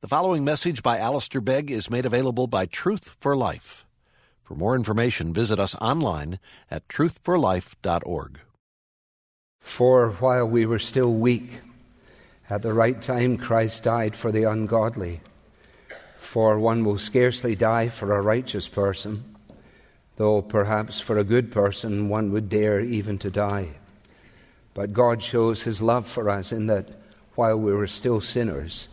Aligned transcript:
The 0.00 0.06
following 0.06 0.44
message 0.44 0.84
by 0.84 0.98
Alistair 0.98 1.40
Begg 1.40 1.72
is 1.72 1.90
made 1.90 2.06
available 2.06 2.46
by 2.46 2.66
Truth 2.66 3.16
for 3.18 3.36
Life. 3.36 3.84
For 4.44 4.54
more 4.54 4.76
information, 4.76 5.32
visit 5.32 5.58
us 5.58 5.74
online 5.80 6.38
at 6.70 6.86
truthforlife.org. 6.86 8.38
For 9.58 10.10
while 10.10 10.46
we 10.46 10.66
were 10.66 10.78
still 10.78 11.12
weak, 11.12 11.58
at 12.48 12.62
the 12.62 12.72
right 12.72 13.02
time 13.02 13.38
Christ 13.38 13.82
died 13.82 14.14
for 14.14 14.30
the 14.30 14.44
ungodly. 14.44 15.20
For 16.20 16.60
one 16.60 16.84
will 16.84 16.98
scarcely 16.98 17.56
die 17.56 17.88
for 17.88 18.14
a 18.14 18.22
righteous 18.22 18.68
person, 18.68 19.34
though 20.14 20.42
perhaps 20.42 21.00
for 21.00 21.18
a 21.18 21.24
good 21.24 21.50
person 21.50 22.08
one 22.08 22.30
would 22.30 22.48
dare 22.48 22.78
even 22.78 23.18
to 23.18 23.30
die. 23.32 23.70
But 24.74 24.92
God 24.92 25.24
shows 25.24 25.62
his 25.62 25.82
love 25.82 26.06
for 26.06 26.30
us 26.30 26.52
in 26.52 26.68
that 26.68 26.88
while 27.34 27.56
we 27.56 27.72
were 27.72 27.88
still 27.88 28.20
sinners, 28.20 28.86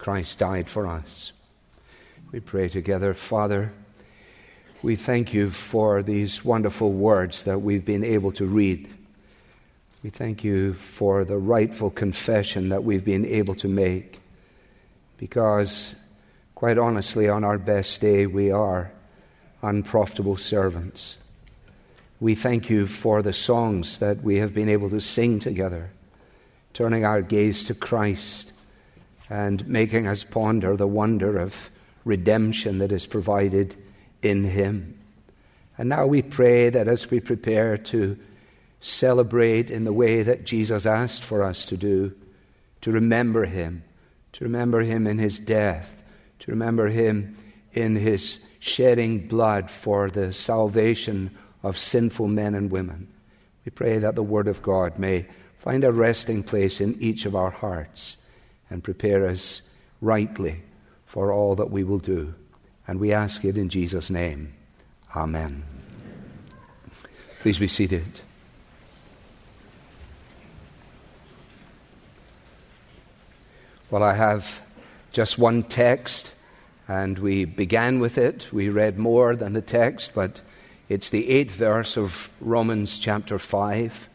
Christ 0.00 0.38
died 0.38 0.66
for 0.66 0.86
us. 0.86 1.32
We 2.32 2.40
pray 2.40 2.70
together, 2.70 3.12
Father. 3.12 3.70
We 4.82 4.96
thank 4.96 5.34
you 5.34 5.50
for 5.50 6.02
these 6.02 6.42
wonderful 6.42 6.92
words 6.92 7.44
that 7.44 7.60
we've 7.60 7.84
been 7.84 8.02
able 8.02 8.32
to 8.32 8.46
read. 8.46 8.88
We 10.02 10.08
thank 10.08 10.42
you 10.42 10.72
for 10.72 11.26
the 11.26 11.36
rightful 11.36 11.90
confession 11.90 12.70
that 12.70 12.82
we've 12.82 13.04
been 13.04 13.26
able 13.26 13.54
to 13.56 13.68
make. 13.68 14.20
Because, 15.18 15.94
quite 16.54 16.78
honestly, 16.78 17.28
on 17.28 17.44
our 17.44 17.58
best 17.58 18.00
day, 18.00 18.24
we 18.24 18.50
are 18.50 18.92
unprofitable 19.60 20.38
servants. 20.38 21.18
We 22.20 22.34
thank 22.34 22.70
you 22.70 22.86
for 22.86 23.20
the 23.20 23.34
songs 23.34 23.98
that 23.98 24.22
we 24.22 24.38
have 24.38 24.54
been 24.54 24.70
able 24.70 24.88
to 24.88 25.00
sing 25.00 25.40
together, 25.40 25.90
turning 26.72 27.04
our 27.04 27.20
gaze 27.20 27.64
to 27.64 27.74
Christ 27.74 28.54
and 29.30 29.66
making 29.68 30.08
us 30.08 30.24
ponder 30.24 30.76
the 30.76 30.88
wonder 30.88 31.38
of 31.38 31.70
redemption 32.04 32.78
that 32.78 32.90
is 32.90 33.06
provided 33.06 33.76
in 34.22 34.42
Him. 34.42 34.98
And 35.78 35.88
now 35.88 36.06
we 36.06 36.20
pray 36.20 36.68
that 36.68 36.88
as 36.88 37.10
we 37.10 37.20
prepare 37.20 37.78
to 37.78 38.18
celebrate 38.80 39.70
in 39.70 39.84
the 39.84 39.92
way 39.92 40.24
that 40.24 40.44
Jesus 40.44 40.84
asked 40.84 41.22
for 41.22 41.44
us 41.44 41.64
to 41.66 41.76
do, 41.76 42.12
to 42.80 42.90
remember 42.90 43.44
Him, 43.44 43.84
to 44.32 44.44
remember 44.44 44.80
Him 44.80 45.06
in 45.06 45.18
His 45.18 45.38
death, 45.38 46.02
to 46.40 46.50
remember 46.50 46.88
Him 46.88 47.36
in 47.72 47.94
His 47.94 48.40
shedding 48.58 49.28
blood 49.28 49.70
for 49.70 50.10
the 50.10 50.32
salvation 50.32 51.30
of 51.62 51.78
sinful 51.78 52.26
men 52.26 52.54
and 52.54 52.70
women. 52.70 53.06
We 53.64 53.70
pray 53.70 53.98
that 53.98 54.16
the 54.16 54.22
Word 54.22 54.48
of 54.48 54.60
God 54.60 54.98
may 54.98 55.26
find 55.58 55.84
a 55.84 55.92
resting 55.92 56.42
place 56.42 56.80
in 56.80 57.00
each 57.00 57.26
of 57.26 57.36
our 57.36 57.50
hearts 57.50 58.16
and 58.70 58.82
prepare 58.82 59.26
us 59.26 59.62
rightly 60.00 60.62
for 61.04 61.32
all 61.32 61.56
that 61.56 61.70
we 61.70 61.84
will 61.84 61.98
do. 61.98 62.34
And 62.86 62.98
we 62.98 63.12
ask 63.12 63.44
it 63.44 63.58
in 63.58 63.68
Jesus' 63.68 64.10
name. 64.10 64.54
Amen. 65.14 65.64
Please 67.40 67.58
be 67.58 67.68
seated. 67.68 68.20
Well, 73.90 74.04
I 74.04 74.14
have 74.14 74.62
just 75.10 75.36
one 75.36 75.64
text, 75.64 76.32
and 76.86 77.18
we 77.18 77.44
began 77.44 77.98
with 77.98 78.18
it. 78.18 78.52
We 78.52 78.68
read 78.68 78.98
more 78.98 79.34
than 79.34 79.52
the 79.52 79.62
text, 79.62 80.12
but 80.14 80.40
it's 80.88 81.10
the 81.10 81.28
eighth 81.28 81.52
verse 81.52 81.96
of 81.96 82.30
Romans 82.40 82.98
chapter 83.00 83.36
5, 83.38 84.08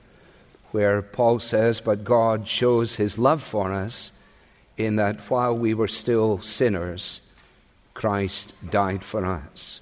where 0.72 1.02
Paul 1.02 1.40
says, 1.40 1.82
But 1.82 2.06
God 2.06 2.48
shows 2.48 2.96
his 2.96 3.18
love 3.18 3.44
for 3.44 3.74
us 3.74 4.14
in 4.78 4.98
that 4.98 5.20
while 5.30 5.58
we 5.58 5.74
were 5.74 5.88
still 5.88 6.40
sinners, 6.40 7.22
Christ 7.94 8.54
died 8.70 9.04
for 9.04 9.26
us. 9.26 9.82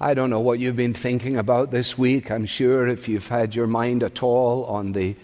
I 0.00 0.14
don't 0.14 0.30
know 0.30 0.40
what 0.40 0.58
you've 0.58 0.76
been 0.76 0.94
thinking 0.94 1.36
about 1.36 1.70
this 1.70 1.96
week. 1.96 2.30
I'm 2.30 2.46
sure 2.46 2.88
if 2.88 3.08
you've 3.08 3.28
had 3.28 3.54
your 3.54 3.68
mind 3.68 4.02
at 4.02 4.22
all 4.22 4.64
on 4.64 4.92
the 4.92 5.14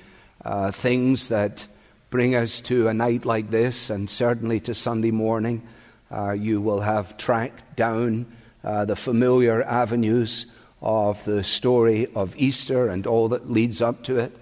uh, 0.44 0.70
things 0.70 1.28
that 1.30 1.66
bring 2.10 2.34
us 2.34 2.60
to 2.62 2.88
a 2.88 2.94
night 2.94 3.24
like 3.24 3.50
this, 3.50 3.90
and 3.90 4.08
certainly 4.08 4.60
to 4.60 4.74
Sunday 4.74 5.10
morning, 5.10 5.66
uh, 6.10 6.30
you 6.30 6.60
will 6.60 6.80
have 6.80 7.16
tracked 7.16 7.76
down 7.76 8.26
uh, 8.64 8.84
the 8.84 8.96
familiar 8.96 9.62
avenues 9.62 10.46
of 10.80 11.24
the 11.24 11.42
story 11.42 12.06
of 12.14 12.36
Easter 12.36 12.88
and 12.88 13.06
all 13.06 13.28
that 13.28 13.50
leads 13.50 13.82
up 13.82 14.04
to 14.04 14.18
it. 14.18 14.36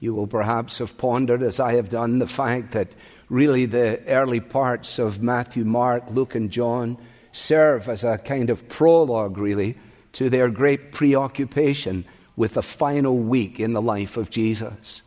You 0.00 0.14
will 0.14 0.26
perhaps 0.26 0.78
have 0.78 0.96
pondered, 0.98 1.42
as 1.42 1.60
I 1.60 1.74
have 1.74 1.90
done, 1.90 2.18
the 2.18 2.26
fact 2.26 2.72
that 2.72 2.88
really 3.34 3.66
the 3.66 4.00
early 4.06 4.38
parts 4.38 5.00
of 5.00 5.20
Matthew, 5.20 5.64
Mark, 5.64 6.08
Luke, 6.08 6.36
and 6.36 6.52
John 6.52 6.96
serve 7.32 7.88
as 7.88 8.04
a 8.04 8.18
kind 8.18 8.48
of 8.48 8.68
prologue, 8.68 9.36
really, 9.36 9.76
to 10.12 10.30
their 10.30 10.48
great 10.48 10.92
preoccupation 10.92 12.04
with 12.36 12.54
the 12.54 12.62
final 12.62 13.18
week 13.18 13.58
in 13.58 13.72
the 13.72 13.82
life 13.82 14.16
of 14.16 14.30
Jesus. 14.30 15.02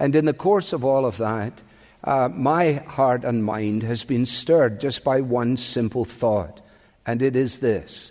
And 0.00 0.16
in 0.16 0.24
the 0.24 0.32
course 0.32 0.72
of 0.72 0.84
all 0.84 1.06
of 1.06 1.18
that, 1.18 1.62
uh, 2.02 2.28
my 2.32 2.72
heart 2.72 3.22
and 3.22 3.44
mind 3.44 3.84
has 3.84 4.02
been 4.02 4.26
stirred 4.26 4.80
just 4.80 5.04
by 5.04 5.20
one 5.20 5.56
simple 5.56 6.04
thought, 6.04 6.60
and 7.06 7.22
it 7.22 7.36
is 7.36 7.58
this 7.58 8.10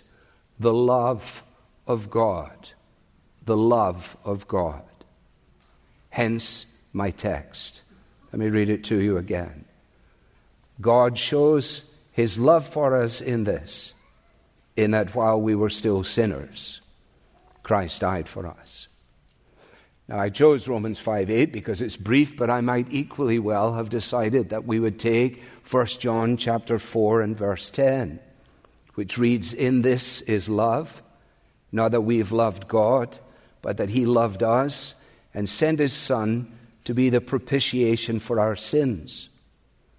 the 0.58 0.72
love 0.72 1.42
of 1.86 2.08
God. 2.08 2.70
The 3.44 3.56
love 3.56 4.16
of 4.24 4.48
God. 4.48 4.84
Hence 6.08 6.64
my 6.94 7.10
text. 7.10 7.82
Let 8.32 8.38
me 8.38 8.48
read 8.48 8.70
it 8.70 8.84
to 8.84 8.98
you 8.98 9.18
again. 9.18 9.66
God 10.80 11.18
shows 11.18 11.84
his 12.12 12.38
love 12.38 12.66
for 12.66 12.96
us 12.96 13.20
in 13.20 13.44
this, 13.44 13.92
in 14.76 14.92
that 14.92 15.14
while 15.14 15.40
we 15.40 15.54
were 15.54 15.70
still 15.70 16.02
sinners, 16.02 16.80
Christ 17.62 18.00
died 18.00 18.28
for 18.28 18.46
us. 18.46 18.88
Now, 20.08 20.18
I 20.18 20.30
chose 20.30 20.66
Romans 20.66 20.98
5 20.98 21.30
8 21.30 21.52
because 21.52 21.80
it's 21.80 21.96
brief, 21.96 22.36
but 22.36 22.50
I 22.50 22.60
might 22.60 22.88
equally 22.90 23.38
well 23.38 23.74
have 23.74 23.88
decided 23.88 24.48
that 24.48 24.66
we 24.66 24.80
would 24.80 24.98
take 24.98 25.42
1 25.70 25.86
John 25.86 26.36
chapter 26.36 26.78
4 26.78 27.20
and 27.20 27.36
verse 27.36 27.70
10, 27.70 28.18
which 28.94 29.18
reads, 29.18 29.54
In 29.54 29.82
this 29.82 30.22
is 30.22 30.48
love, 30.48 31.02
not 31.70 31.92
that 31.92 32.00
we've 32.00 32.32
loved 32.32 32.66
God, 32.66 33.16
but 33.60 33.76
that 33.76 33.90
He 33.90 34.04
loved 34.04 34.42
us 34.42 34.94
and 35.34 35.48
sent 35.48 35.78
His 35.78 35.92
Son 35.92 36.52
to 36.84 36.94
be 36.94 37.10
the 37.10 37.20
propitiation 37.20 38.18
for 38.20 38.40
our 38.40 38.56
sins. 38.56 39.28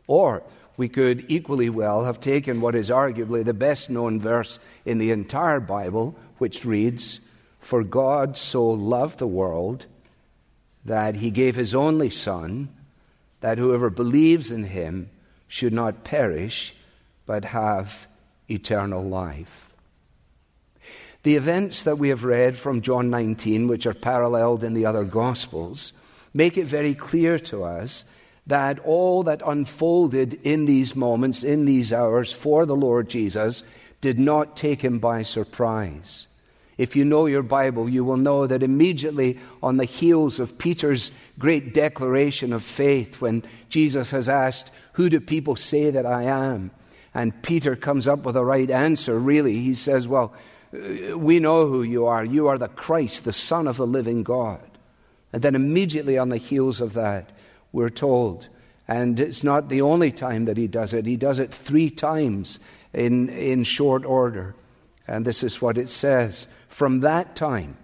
Or 0.07 0.43
we 0.75 0.89
could 0.89 1.25
equally 1.27 1.69
well 1.69 2.05
have 2.05 2.19
taken 2.19 2.61
what 2.61 2.75
is 2.75 2.89
arguably 2.89 3.45
the 3.45 3.53
best 3.53 3.89
known 3.89 4.19
verse 4.19 4.59
in 4.85 4.97
the 4.97 5.11
entire 5.11 5.59
Bible, 5.59 6.15
which 6.39 6.65
reads, 6.65 7.19
For 7.59 7.83
God 7.83 8.37
so 8.37 8.65
loved 8.65 9.19
the 9.19 9.27
world 9.27 9.85
that 10.85 11.15
he 11.15 11.31
gave 11.31 11.55
his 11.55 11.75
only 11.75 12.09
Son, 12.09 12.69
that 13.41 13.57
whoever 13.57 13.89
believes 13.89 14.51
in 14.51 14.63
him 14.63 15.09
should 15.47 15.73
not 15.73 16.03
perish, 16.03 16.75
but 17.25 17.45
have 17.45 18.07
eternal 18.49 19.03
life. 19.03 19.69
The 21.23 21.35
events 21.37 21.83
that 21.83 21.97
we 21.97 22.09
have 22.09 22.25
read 22.25 22.57
from 22.57 22.81
John 22.81 23.09
19, 23.09 23.67
which 23.67 23.85
are 23.85 23.93
paralleled 23.93 24.63
in 24.63 24.73
the 24.73 24.85
other 24.85 25.05
Gospels, 25.05 25.93
make 26.33 26.57
it 26.57 26.65
very 26.65 26.93
clear 26.93 27.39
to 27.39 27.63
us 27.63 28.05
that 28.47 28.79
all 28.79 29.23
that 29.23 29.41
unfolded 29.45 30.33
in 30.43 30.65
these 30.65 30.95
moments, 30.95 31.43
in 31.43 31.65
these 31.65 31.93
hours 31.93 32.31
for 32.31 32.65
the 32.65 32.75
Lord 32.75 33.09
Jesus, 33.09 33.63
did 34.01 34.19
not 34.19 34.57
take 34.57 34.81
him 34.81 34.99
by 34.99 35.21
surprise. 35.23 36.27
If 36.77 36.95
you 36.95 37.05
know 37.05 37.27
your 37.27 37.43
Bible, 37.43 37.87
you 37.87 38.03
will 38.03 38.17
know 38.17 38.47
that 38.47 38.63
immediately 38.63 39.37
on 39.61 39.77
the 39.77 39.85
heels 39.85 40.39
of 40.39 40.57
Peter's 40.57 41.11
great 41.37 41.73
declaration 41.73 42.51
of 42.51 42.63
faith, 42.63 43.21
when 43.21 43.43
Jesus 43.69 44.11
has 44.11 44.27
asked, 44.27 44.71
Who 44.93 45.09
do 45.09 45.19
people 45.19 45.55
say 45.55 45.91
that 45.91 46.05
I 46.05 46.23
am? 46.23 46.71
And 47.13 47.39
Peter 47.43 47.75
comes 47.75 48.07
up 48.07 48.25
with 48.25 48.35
a 48.35 48.43
right 48.43 48.69
answer, 48.69 49.19
really. 49.19 49.59
He 49.59 49.75
says, 49.75 50.07
Well, 50.07 50.33
uh, 50.73 51.17
we 51.17 51.39
know 51.39 51.67
who 51.67 51.83
you 51.83 52.07
are. 52.07 52.25
You 52.25 52.47
are 52.47 52.57
the 52.57 52.67
Christ, 52.67 53.23
the 53.23 53.33
Son 53.33 53.67
of 53.67 53.77
the 53.77 53.87
living 53.87 54.23
God. 54.23 54.72
And 55.33 55.41
then 55.41 55.55
immediately 55.55 56.17
on 56.17 56.29
the 56.29 56.37
heels 56.37 56.79
of 56.79 56.93
that, 56.93 57.31
we're 57.71 57.89
told, 57.89 58.47
and 58.87 59.19
it's 59.19 59.43
not 59.43 59.67
the 59.67 59.81
only 59.81 60.11
time 60.11 60.45
that 60.45 60.57
he 60.57 60.67
does 60.67 60.93
it, 60.93 61.07
he 61.07 61.17
does 61.17 61.39
it 61.39 61.51
three 61.51 61.89
times 61.89 62.59
in, 62.93 63.29
in 63.29 63.63
short 63.63 64.05
order. 64.05 64.53
And 65.07 65.25
this 65.25 65.43
is 65.43 65.61
what 65.61 65.77
it 65.77 65.89
says. 65.89 66.47
From 66.69 66.99
that 66.99 67.35
time, 67.35 67.75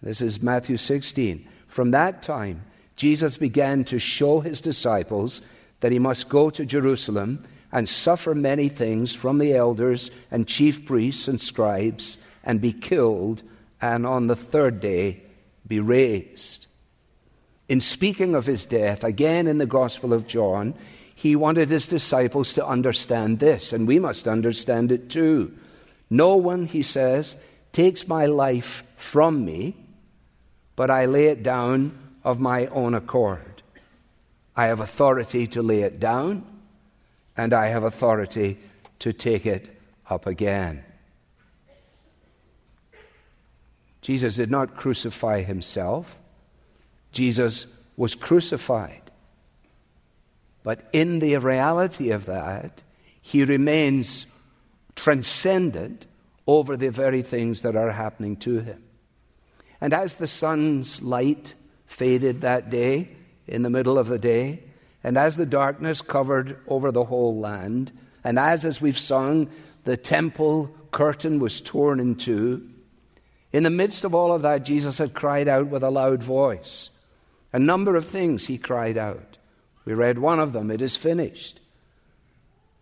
this 0.00 0.20
is 0.20 0.40
Matthew 0.40 0.76
16, 0.76 1.46
from 1.66 1.90
that 1.90 2.22
time, 2.22 2.62
Jesus 2.94 3.36
began 3.36 3.84
to 3.84 3.98
show 3.98 4.40
his 4.40 4.60
disciples 4.60 5.42
that 5.80 5.92
he 5.92 5.98
must 5.98 6.28
go 6.28 6.48
to 6.50 6.64
Jerusalem 6.64 7.44
and 7.72 7.88
suffer 7.88 8.34
many 8.34 8.68
things 8.68 9.14
from 9.14 9.38
the 9.38 9.54
elders 9.54 10.10
and 10.30 10.46
chief 10.46 10.86
priests 10.86 11.28
and 11.28 11.40
scribes 11.40 12.18
and 12.44 12.60
be 12.60 12.72
killed 12.72 13.42
and 13.80 14.06
on 14.06 14.26
the 14.26 14.36
third 14.36 14.80
day 14.80 15.22
be 15.66 15.80
raised 15.80 16.67
in 17.68 17.80
speaking 17.80 18.34
of 18.34 18.46
his 18.46 18.64
death, 18.64 19.04
again 19.04 19.46
in 19.46 19.58
the 19.58 19.66
Gospel 19.66 20.12
of 20.12 20.26
John, 20.26 20.74
he 21.14 21.36
wanted 21.36 21.68
his 21.68 21.86
disciples 21.86 22.52
to 22.54 22.66
understand 22.66 23.38
this, 23.38 23.72
and 23.72 23.86
we 23.86 23.98
must 23.98 24.28
understand 24.28 24.92
it 24.92 25.10
too. 25.10 25.52
No 26.10 26.36
one, 26.36 26.66
he 26.66 26.82
says, 26.82 27.36
takes 27.72 28.08
my 28.08 28.26
life 28.26 28.84
from 28.96 29.44
me, 29.44 29.76
but 30.76 30.90
I 30.90 31.06
lay 31.06 31.26
it 31.26 31.42
down 31.42 31.96
of 32.24 32.40
my 32.40 32.66
own 32.66 32.94
accord. 32.94 33.62
I 34.56 34.66
have 34.66 34.80
authority 34.80 35.46
to 35.48 35.62
lay 35.62 35.82
it 35.82 36.00
down, 36.00 36.44
and 37.36 37.52
I 37.52 37.68
have 37.68 37.84
authority 37.84 38.58
to 39.00 39.12
take 39.12 39.46
it 39.46 39.80
up 40.08 40.26
again. 40.26 40.84
Jesus 44.02 44.36
did 44.36 44.50
not 44.50 44.76
crucify 44.76 45.42
himself, 45.42 46.17
Jesus 47.12 47.66
was 47.96 48.14
crucified. 48.14 49.10
But 50.62 50.88
in 50.92 51.18
the 51.18 51.36
reality 51.38 52.10
of 52.10 52.26
that, 52.26 52.82
he 53.20 53.44
remains 53.44 54.26
transcendent 54.94 56.06
over 56.46 56.76
the 56.76 56.90
very 56.90 57.22
things 57.22 57.62
that 57.62 57.76
are 57.76 57.90
happening 57.90 58.36
to 58.36 58.60
him. 58.60 58.82
And 59.80 59.92
as 59.92 60.14
the 60.14 60.26
sun's 60.26 61.02
light 61.02 61.54
faded 61.86 62.40
that 62.40 62.70
day, 62.70 63.10
in 63.46 63.62
the 63.62 63.70
middle 63.70 63.98
of 63.98 64.08
the 64.08 64.18
day, 64.18 64.62
and 65.02 65.16
as 65.16 65.36
the 65.36 65.46
darkness 65.46 66.02
covered 66.02 66.58
over 66.68 66.92
the 66.92 67.04
whole 67.04 67.38
land, 67.38 67.90
and 68.22 68.38
as, 68.38 68.64
as 68.64 68.80
we've 68.80 68.98
sung, 68.98 69.48
the 69.84 69.96
temple 69.96 70.70
curtain 70.90 71.38
was 71.38 71.60
torn 71.60 72.00
in 72.00 72.14
two, 72.14 72.68
in 73.52 73.62
the 73.62 73.70
midst 73.70 74.04
of 74.04 74.14
all 74.14 74.32
of 74.32 74.42
that, 74.42 74.64
Jesus 74.64 74.98
had 74.98 75.14
cried 75.14 75.48
out 75.48 75.68
with 75.68 75.82
a 75.82 75.90
loud 75.90 76.22
voice. 76.22 76.90
A 77.52 77.58
number 77.58 77.96
of 77.96 78.06
things 78.06 78.46
he 78.46 78.58
cried 78.58 78.98
out. 78.98 79.38
We 79.84 79.94
read 79.94 80.18
one 80.18 80.38
of 80.38 80.52
them, 80.52 80.70
it 80.70 80.82
is 80.82 80.96
finished. 80.96 81.60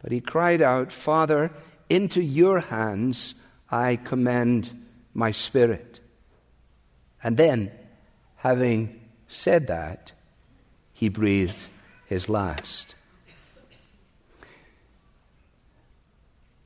But 0.03 0.13
he 0.13 0.21
cried 0.21 0.61
out, 0.61 0.93
Father, 0.93 1.51
into 1.89 2.21
your 2.21 2.61
hands 2.61 3.35
I 3.71 3.97
commend 3.97 4.71
my 5.15 5.31
spirit. 5.31 6.01
And 7.23 7.37
then, 7.37 7.71
having 8.37 9.01
said 9.29 9.69
that, 9.69 10.13
he 10.93 11.09
breathed 11.09 11.69
his 12.07 12.29
last. 12.29 12.95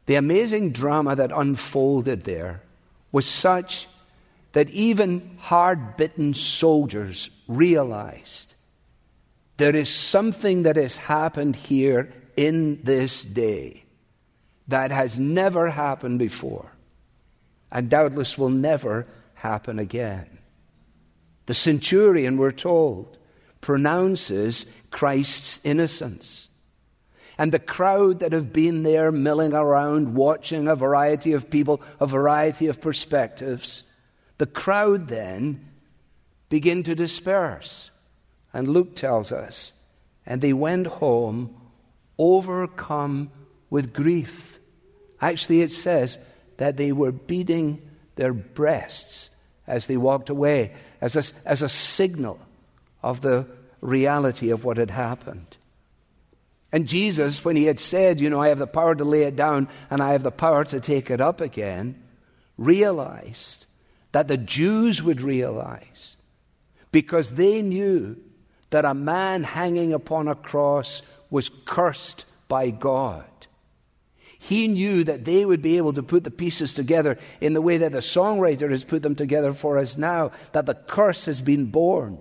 The 0.06 0.16
amazing 0.16 0.72
drama 0.72 1.16
that 1.16 1.30
unfolded 1.32 2.24
there 2.24 2.62
was 3.12 3.26
such 3.26 3.86
that 4.52 4.70
even 4.70 5.36
hard 5.38 5.96
bitten 5.96 6.34
soldiers 6.34 7.30
realized 7.46 8.54
there 9.56 9.76
is 9.76 9.88
something 9.88 10.62
that 10.62 10.76
has 10.76 10.96
happened 10.96 11.54
here 11.54 12.12
in 12.36 12.82
this 12.82 13.24
day 13.24 13.84
that 14.68 14.90
has 14.90 15.18
never 15.18 15.68
happened 15.68 16.18
before 16.18 16.70
and 17.70 17.88
doubtless 17.88 18.36
will 18.36 18.50
never 18.50 19.06
happen 19.34 19.78
again. 19.78 20.38
The 21.46 21.54
centurion, 21.54 22.36
we're 22.36 22.52
told, 22.52 23.16
pronounces 23.60 24.66
Christ's 24.90 25.60
innocence. 25.64 26.48
And 27.38 27.52
the 27.52 27.58
crowd 27.58 28.20
that 28.20 28.32
have 28.32 28.52
been 28.52 28.82
there 28.82 29.10
milling 29.10 29.54
around, 29.54 30.14
watching 30.14 30.68
a 30.68 30.76
variety 30.76 31.32
of 31.32 31.50
people, 31.50 31.80
a 31.98 32.06
variety 32.06 32.66
of 32.66 32.80
perspectives, 32.80 33.84
the 34.40 34.46
crowd 34.46 35.08
then 35.08 35.68
begin 36.48 36.82
to 36.84 36.94
disperse. 36.94 37.90
And 38.54 38.68
Luke 38.68 38.96
tells 38.96 39.32
us, 39.32 39.74
and 40.24 40.40
they 40.40 40.54
went 40.54 40.86
home 40.86 41.54
overcome 42.16 43.30
with 43.68 43.92
grief. 43.92 44.58
Actually, 45.20 45.60
it 45.60 45.72
says 45.72 46.18
that 46.56 46.78
they 46.78 46.90
were 46.90 47.12
beating 47.12 47.82
their 48.16 48.32
breasts 48.32 49.28
as 49.66 49.86
they 49.86 49.98
walked 49.98 50.30
away, 50.30 50.72
as 51.02 51.16
a, 51.16 51.24
as 51.44 51.60
a 51.60 51.68
signal 51.68 52.40
of 53.02 53.20
the 53.20 53.46
reality 53.82 54.48
of 54.48 54.64
what 54.64 54.78
had 54.78 54.90
happened. 54.90 55.58
And 56.72 56.88
Jesus, 56.88 57.44
when 57.44 57.56
he 57.56 57.64
had 57.64 57.78
said, 57.78 58.22
You 58.22 58.30
know, 58.30 58.40
I 58.40 58.48
have 58.48 58.58
the 58.58 58.66
power 58.66 58.94
to 58.94 59.04
lay 59.04 59.24
it 59.24 59.36
down 59.36 59.68
and 59.90 60.02
I 60.02 60.12
have 60.12 60.22
the 60.22 60.30
power 60.30 60.64
to 60.64 60.80
take 60.80 61.10
it 61.10 61.20
up 61.20 61.42
again, 61.42 62.02
realized 62.56 63.66
that 64.12 64.28
the 64.28 64.36
Jews 64.36 65.02
would 65.02 65.20
realize 65.20 66.16
because 66.92 67.34
they 67.34 67.62
knew 67.62 68.16
that 68.70 68.84
a 68.84 68.94
man 68.94 69.42
hanging 69.42 69.92
upon 69.92 70.28
a 70.28 70.34
cross 70.34 71.02
was 71.30 71.50
cursed 71.64 72.24
by 72.48 72.70
God. 72.70 73.24
He 74.38 74.68
knew 74.68 75.04
that 75.04 75.24
they 75.24 75.44
would 75.44 75.60
be 75.60 75.76
able 75.76 75.92
to 75.92 76.02
put 76.02 76.24
the 76.24 76.30
pieces 76.30 76.72
together 76.72 77.18
in 77.40 77.52
the 77.52 77.60
way 77.60 77.78
that 77.78 77.92
the 77.92 77.98
songwriter 77.98 78.70
has 78.70 78.84
put 78.84 79.02
them 79.02 79.14
together 79.14 79.52
for 79.52 79.76
us 79.76 79.98
now, 79.98 80.32
that 80.52 80.66
the 80.66 80.74
curse 80.74 81.26
has 81.26 81.42
been 81.42 81.66
borne. 81.66 82.18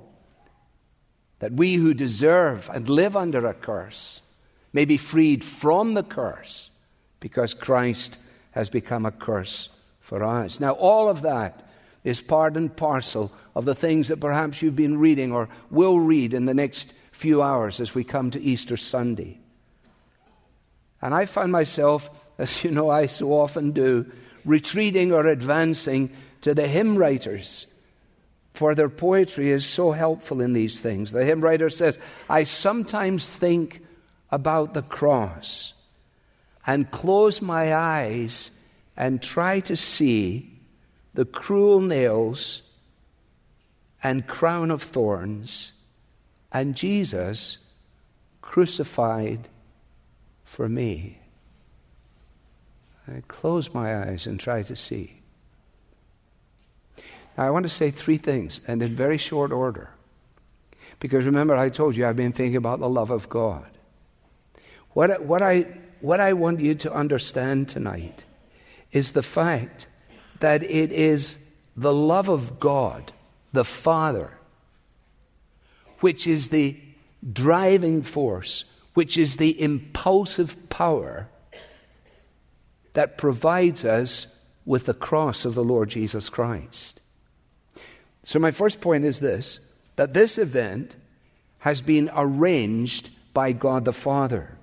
That 1.40 1.54
we 1.54 1.76
who 1.76 1.94
deserve 1.94 2.70
and 2.74 2.90
live 2.90 3.16
under 3.16 3.46
a 3.46 3.54
curse 3.54 4.20
may 4.74 4.84
be 4.86 4.98
freed 4.98 5.44
from 5.44 5.94
the 5.94 6.04
curse 6.04 6.70
because 7.22 7.54
Christ 7.54 8.18
has 8.52 8.70
become 8.70 9.06
a 9.06 9.12
curse 9.12 9.70
for 10.02 10.24
us. 10.24 10.60
Now, 10.60 10.74
all 10.74 11.10
of 11.10 11.22
that 11.22 11.69
is 12.04 12.22
part 12.22 12.56
and 12.56 12.76
parcel 12.76 13.32
of 13.56 13.66
the 13.66 13.76
things 13.76 14.08
that 14.08 14.20
perhaps 14.20 14.62
you've 14.62 14.76
been 14.76 15.00
reading 15.00 15.32
or 15.32 15.50
will 15.70 16.00
read 16.00 16.34
in 16.34 16.46
the 16.46 16.54
next 16.54 16.94
few 17.12 17.42
hours 17.42 17.80
as 17.80 17.94
we 17.94 18.04
come 18.04 18.32
to 18.32 18.42
Easter 18.42 18.78
Sunday. 18.78 19.40
And 21.02 21.14
I 21.14 21.26
find 21.26 21.52
myself, 21.52 22.10
as 22.38 22.64
you 22.64 22.72
know 22.72 22.90
I 22.90 23.08
so 23.08 23.34
often 23.34 23.72
do, 23.72 24.10
retreating 24.46 25.12
or 25.12 25.26
advancing 25.26 26.12
to 26.42 26.54
the 26.54 26.68
hymn 26.68 26.98
writers, 26.98 27.68
for 28.54 28.76
their 28.76 28.90
poetry 28.90 29.52
is 29.52 29.66
so 29.66 29.92
helpful 29.92 30.42
in 30.42 30.54
these 30.54 30.80
things. 30.80 31.12
The 31.12 31.26
hymn 31.26 31.42
writer 31.42 31.70
says, 31.70 32.00
I 32.30 32.44
sometimes 32.44 33.26
think 33.26 33.82
about 34.32 34.74
the 34.74 34.82
cross 34.82 35.74
and 36.66 36.90
close 36.92 37.42
my 37.42 37.74
eyes 37.74 38.52
and 38.98 39.22
try 39.22 39.60
to 39.62 39.76
see 39.76 40.49
the 41.20 41.26
cruel 41.26 41.82
nails 41.82 42.62
and 44.02 44.26
crown 44.26 44.72
of 44.72 44.82
thorns, 44.82 45.74
and 46.50 46.76
Jesus 46.76 47.58
crucified 48.42 49.50
for 50.46 50.70
me. 50.70 51.20
I 53.06 53.22
close 53.28 53.74
my 53.74 54.02
eyes 54.02 54.28
and 54.28 54.40
try 54.40 54.64
to 54.64 54.78
see. 54.78 55.20
Now, 57.38 57.48
I 57.48 57.50
want 57.50 57.64
to 57.64 57.70
say 57.70 57.92
three 57.92 58.18
things, 58.18 58.62
and 58.66 58.82
in 58.82 58.96
very 58.96 59.18
short 59.18 59.52
order. 59.52 59.90
Because 61.02 61.26
remember, 61.26 61.54
I 61.54 61.68
told 61.68 61.98
you 61.98 62.08
I've 62.08 62.16
been 62.16 62.32
thinking 62.32 62.56
about 62.56 62.80
the 62.80 62.88
love 62.88 63.12
of 63.12 63.28
God. 63.28 63.68
What, 64.92 65.22
what, 65.26 65.42
I, 65.42 65.68
what 66.00 66.22
I 66.22 66.32
want 66.32 66.62
you 66.62 66.76
to 66.76 66.94
understand 66.94 67.68
tonight 67.68 68.24
is 68.94 69.12
the 69.12 69.22
fact 69.22 69.88
that 70.40 70.64
it 70.64 70.92
is 70.92 71.38
the 71.76 71.94
love 71.94 72.30
of 72.30 72.60
God, 72.60 73.12
the 73.54 73.64
Father, 73.64 74.32
which 76.00 76.28
is 76.28 76.50
the 76.50 76.80
driving 77.32 78.02
force, 78.02 78.66
which 78.94 79.18
is 79.18 79.38
the 79.38 79.62
impulsive 79.62 80.70
power 80.70 81.28
that 82.94 83.18
provides 83.18 83.86
us 83.86 84.28
with 84.66 84.86
the 84.86 84.94
cross 84.94 85.46
of 85.46 85.56
the 85.56 85.64
Lord 85.64 85.90
Jesus 85.90 86.30
Christ. 86.30 87.02
So, 88.24 88.40
my 88.40 88.52
first 88.52 88.82
point 88.82 89.06
is 89.06 89.20
this 89.20 89.60
that 89.96 90.14
this 90.14 90.38
event 90.38 90.96
has 91.60 91.82
been 91.82 92.10
arranged 92.16 93.10
by 93.34 93.52
God 93.52 93.86
the 93.86 93.94
Father. 93.94 94.58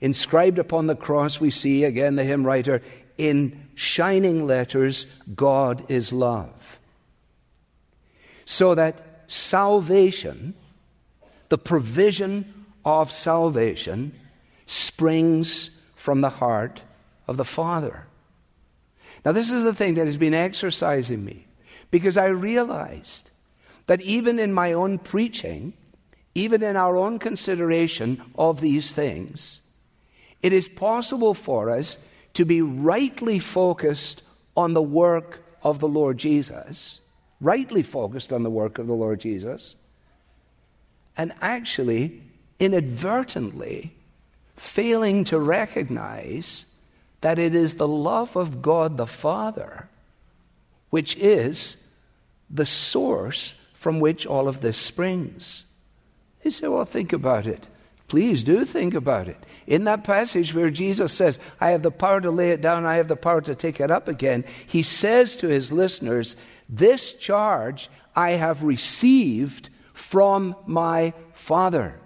Inscribed 0.00 0.58
upon 0.58 0.86
the 0.86 0.96
cross, 0.96 1.40
we 1.40 1.50
see, 1.50 1.84
again, 1.84 2.16
the 2.16 2.24
hymn 2.24 2.44
writer, 2.44 2.80
in 3.18 3.68
shining 3.80 4.46
letters, 4.46 5.06
God 5.34 5.90
is 5.90 6.12
love. 6.12 6.78
So 8.44 8.74
that 8.74 9.22
salvation, 9.26 10.54
the 11.48 11.56
provision 11.56 12.66
of 12.84 13.10
salvation, 13.10 14.12
springs 14.66 15.70
from 15.94 16.20
the 16.20 16.28
heart 16.28 16.82
of 17.26 17.38
the 17.38 17.44
Father. 17.44 18.04
Now, 19.24 19.32
this 19.32 19.50
is 19.50 19.62
the 19.62 19.74
thing 19.74 19.94
that 19.94 20.06
has 20.06 20.18
been 20.18 20.34
exercising 20.34 21.24
me 21.24 21.46
because 21.90 22.18
I 22.18 22.26
realized 22.26 23.30
that 23.86 24.02
even 24.02 24.38
in 24.38 24.52
my 24.52 24.74
own 24.74 24.98
preaching, 24.98 25.72
even 26.34 26.62
in 26.62 26.76
our 26.76 26.98
own 26.98 27.18
consideration 27.18 28.20
of 28.34 28.60
these 28.60 28.92
things, 28.92 29.62
it 30.42 30.52
is 30.52 30.68
possible 30.68 31.32
for 31.32 31.70
us 31.70 31.96
to 32.40 32.46
be 32.46 32.62
rightly 32.62 33.38
focused 33.38 34.22
on 34.56 34.72
the 34.72 34.80
work 34.80 35.44
of 35.62 35.78
the 35.78 35.86
Lord 35.86 36.16
Jesus, 36.16 37.02
rightly 37.38 37.82
focused 37.82 38.32
on 38.32 38.44
the 38.44 38.48
work 38.48 38.78
of 38.78 38.86
the 38.86 38.94
Lord 38.94 39.20
Jesus, 39.20 39.76
and 41.18 41.34
actually 41.42 42.22
inadvertently 42.58 43.92
failing 44.56 45.22
to 45.24 45.38
recognize 45.38 46.64
that 47.20 47.38
it 47.38 47.54
is 47.54 47.74
the 47.74 47.86
love 47.86 48.34
of 48.36 48.62
God 48.62 48.96
the 48.96 49.06
Father 49.06 49.90
which 50.88 51.16
is 51.16 51.76
the 52.48 52.64
source 52.64 53.54
from 53.74 54.00
which 54.00 54.24
all 54.24 54.48
of 54.48 54.62
this 54.62 54.78
springs. 54.78 55.66
You 56.42 56.50
say, 56.50 56.68
well, 56.68 56.86
think 56.86 57.12
about 57.12 57.46
it. 57.46 57.68
Please 58.10 58.42
do 58.42 58.64
think 58.64 58.94
about 58.94 59.28
it. 59.28 59.46
In 59.68 59.84
that 59.84 60.02
passage 60.02 60.52
where 60.52 60.68
Jesus 60.68 61.12
says, 61.12 61.38
I 61.60 61.70
have 61.70 61.82
the 61.82 61.92
power 61.92 62.20
to 62.20 62.32
lay 62.32 62.50
it 62.50 62.60
down, 62.60 62.84
I 62.84 62.96
have 62.96 63.06
the 63.06 63.14
power 63.14 63.40
to 63.42 63.54
take 63.54 63.78
it 63.78 63.88
up 63.88 64.08
again, 64.08 64.44
he 64.66 64.82
says 64.82 65.36
to 65.36 65.46
his 65.46 65.70
listeners, 65.70 66.34
This 66.68 67.14
charge 67.14 67.88
I 68.16 68.32
have 68.32 68.64
received 68.64 69.70
from 69.92 70.56
my 70.66 71.14
Father. 71.34 72.00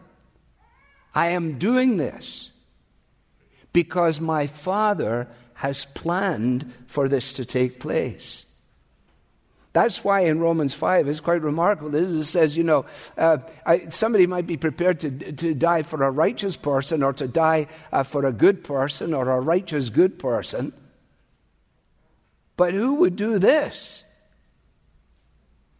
I 1.15 1.29
am 1.29 1.59
doing 1.59 1.97
this 1.97 2.51
because 3.73 4.21
my 4.21 4.47
Father 4.47 5.27
has 5.55 5.87
planned 5.87 6.71
for 6.87 7.09
this 7.09 7.33
to 7.33 7.47
take 7.47 7.81
place. 7.81 8.45
That's 9.75 10.05
why 10.05 10.21
in 10.21 10.39
Romans 10.39 10.73
5, 10.73 11.09
it's 11.09 11.19
quite 11.19 11.43
remarkable. 11.43 11.93
It 11.97 12.25
says, 12.25 12.57
you 12.57 12.63
know, 12.63 12.87
uh, 13.19 13.39
I, 13.67 13.89
somebody 13.89 14.25
might 14.25 14.47
be 14.47 14.57
prepared 14.57 15.01
to, 15.01 15.33
to 15.33 15.53
die 15.53 15.83
for 15.83 16.01
a 16.05 16.13
righteous 16.13 16.57
person 16.57 17.03
or 17.03 17.13
to 17.15 17.27
die 17.27 17.67
uh, 17.93 18.05
for 18.05 18.25
a 18.25 18.33
good 18.33 18.63
person 18.63 19.13
or 19.13 19.29
a 19.29 19.41
righteous 19.41 19.91
good 19.91 20.17
person. 20.17 20.73
But 22.57 22.73
who 22.73 22.95
would 23.01 23.17
do 23.17 23.41
this? 23.41 24.05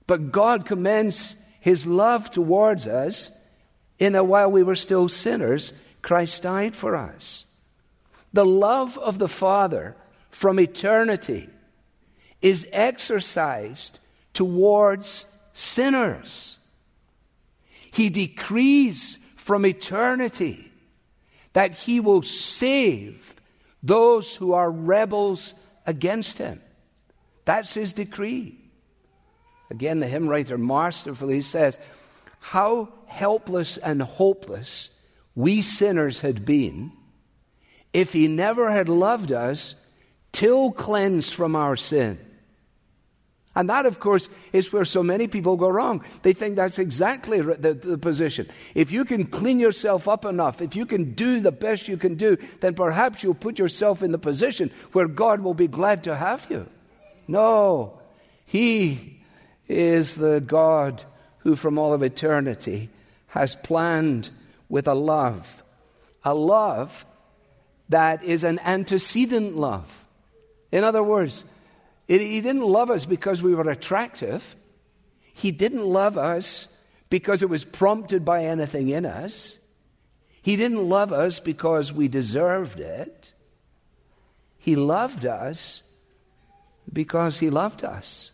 But 0.09 0.33
God 0.33 0.67
commends 0.67 1.37
his 1.61 1.87
love 1.87 2.33
towards 2.33 2.89
us 2.89 3.31
in 4.01 4.17
a 4.17 4.25
while 4.25 4.51
we 4.51 4.65
were 4.65 4.75
still 4.75 5.09
sinners, 5.09 5.73
Christ 6.03 6.43
died 6.43 6.75
for 6.75 6.97
us. 6.97 7.47
The 8.33 8.45
love 8.45 8.99
of 8.99 9.21
the 9.21 9.29
Father 9.29 9.95
from 10.31 10.59
eternity 10.59 11.49
is 12.45 12.69
exercised 12.73 14.01
towards 14.35 15.27
sinners. 15.55 16.59
He 17.91 18.11
decrees 18.11 19.19
from 19.35 19.65
eternity 19.65 20.71
that 21.55 21.73
he 21.73 22.01
will 22.01 22.21
save 22.21 23.35
those 23.83 24.37
who 24.37 24.53
are 24.53 24.71
rebels 24.71 25.55
against 25.87 26.37
him. 26.37 26.61
That's 27.47 27.73
his 27.73 27.95
decree. 27.95 28.59
Again, 29.71 30.01
the 30.01 30.07
hymn 30.07 30.29
writer 30.29 30.59
masterfully 30.59 31.41
says, 31.41 31.79
How 32.41 32.91
helpless 33.07 33.79
and 33.79 34.03
hopeless 34.03 34.91
we 35.35 35.63
sinners 35.63 36.21
had 36.21 36.45
been 36.45 36.93
if 37.95 38.13
he 38.13 38.29
never 38.29 38.71
had 38.71 38.91
loved 38.91 39.33
us 39.33 39.77
till 40.31 40.73
cleansed 40.73 41.33
from 41.33 41.57
our 41.57 41.75
sin. 41.75 42.19
And 43.57 43.71
that, 43.71 43.87
of 43.87 44.01
course, 44.01 44.29
is 44.53 44.73
where 44.73 44.85
so 44.85 45.03
many 45.03 45.29
people 45.29 45.57
go 45.57 45.69
wrong. 45.69 46.05
They 46.23 46.33
think 46.33 46.57
that's 46.57 46.79
exactly 46.79 47.41
the, 47.41 47.75
the, 47.75 47.99
position. 47.99 48.49
If 48.75 48.91
you 48.91 49.05
can 49.05 49.27
clean 49.27 49.61
yourself 49.61 50.09
up 50.09 50.25
enough, 50.25 50.61
if 50.61 50.75
you 50.75 50.87
can 50.87 51.13
do 51.13 51.41
the 51.41 51.53
best 51.53 51.87
you 51.87 51.97
can 51.97 52.17
do, 52.17 52.37
then 52.61 52.75
perhaps 52.75 53.23
you'll 53.23 53.35
put 53.35 53.59
yourself 53.59 54.03
in 54.03 54.11
the 54.11 54.19
position 54.19 54.73
where 54.93 55.07
God 55.07 55.41
will 55.41 55.55
be 55.55 55.69
glad 55.69 56.05
to 56.05 56.17
have 56.17 56.47
you. 56.51 56.67
No, 57.29 58.01
He 58.45 59.21
is 59.69 60.17
the 60.17 60.41
God 60.41 61.05
who, 61.39 61.55
from 61.55 61.79
all 61.79 61.93
of 61.93 62.03
eternity, 62.03 62.91
has 63.29 63.55
planned 63.55 64.31
with 64.69 64.89
a 64.89 64.95
love, 64.95 65.63
a 66.25 66.35
love 66.35 67.07
that 67.89 68.25
is 68.25 68.43
an 68.43 68.59
antecedent 68.65 69.57
love. 69.57 70.07
In 70.73 70.83
other 70.83 71.03
words, 71.03 71.45
he 72.07 72.41
didn't 72.41 72.63
love 72.63 72.91
us 72.91 73.05
because 73.05 73.43
we 73.43 73.55
were 73.55 73.71
attractive. 73.71 74.57
He 75.33 75.51
didn't 75.51 75.85
love 75.85 76.19
us 76.19 76.69
because 77.11 77.43
it 77.43 77.49
was 77.49 77.65
prompted 77.65 78.25
by 78.25 78.45
anything 78.45 78.89
in 78.89 79.07
us. 79.07 79.59
He 80.43 80.57
didn't 80.57 80.89
love 80.89 81.13
us 81.13 81.41
because 81.41 81.93
we 81.93 82.09
deserved 82.09 82.79
it. 82.79 83.33
He 84.59 84.77
loved 84.77 85.25
us 85.25 85.83
because 86.93 87.39
He 87.39 87.51
loved 87.51 87.83
us. 87.85 88.31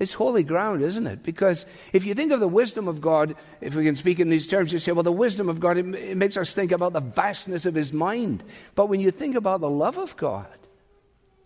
It's 0.00 0.14
holy 0.14 0.42
ground, 0.42 0.82
isn't 0.82 1.06
it? 1.06 1.22
Because 1.22 1.64
if 1.92 2.04
you 2.04 2.14
think 2.14 2.32
of 2.32 2.40
the 2.40 2.48
wisdom 2.48 2.88
of 2.88 3.00
God, 3.00 3.36
if 3.60 3.76
we 3.76 3.84
can 3.84 3.94
speak 3.94 4.18
in 4.18 4.30
these 4.30 4.48
terms, 4.48 4.72
you 4.72 4.80
say, 4.80 4.90
well, 4.90 5.04
the 5.04 5.12
wisdom 5.12 5.48
of 5.48 5.60
God, 5.60 5.78
it, 5.78 5.94
it 5.94 6.16
makes 6.16 6.36
us 6.36 6.54
think 6.54 6.72
about 6.72 6.92
the 6.92 7.00
vastness 7.00 7.66
of 7.66 7.76
His 7.76 7.92
mind. 7.92 8.42
But 8.74 8.86
when 8.86 8.98
you 8.98 9.12
think 9.12 9.36
about 9.36 9.60
the 9.60 9.70
love 9.70 9.96
of 9.96 10.16
God, 10.16 10.48